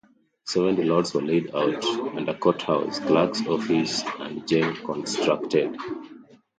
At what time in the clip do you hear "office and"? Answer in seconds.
3.45-4.47